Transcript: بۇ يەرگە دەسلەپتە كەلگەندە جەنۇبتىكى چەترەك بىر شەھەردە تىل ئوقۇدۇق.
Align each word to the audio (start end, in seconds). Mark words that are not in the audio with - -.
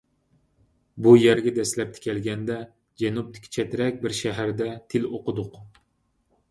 بۇ 1.07 1.11
يەرگە 1.23 1.53
دەسلەپتە 1.57 2.03
كەلگەندە 2.07 2.57
جەنۇبتىكى 3.03 3.55
چەترەك 3.59 4.03
بىر 4.07 4.21
شەھەردە 4.23 4.73
تىل 4.95 5.09
ئوقۇدۇق. 5.13 5.63